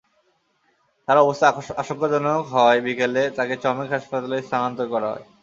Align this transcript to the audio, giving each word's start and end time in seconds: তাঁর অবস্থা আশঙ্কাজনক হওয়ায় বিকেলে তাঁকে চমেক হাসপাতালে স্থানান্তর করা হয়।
তাঁর 1.07 1.17
অবস্থা 1.19 1.45
আশঙ্কাজনক 1.81 2.41
হওয়ায় 2.51 2.81
বিকেলে 2.85 3.23
তাঁকে 3.37 3.55
চমেক 3.63 3.89
হাসপাতালে 3.95 4.37
স্থানান্তর 4.41 4.87
করা 4.93 5.07
হয়। 5.11 5.25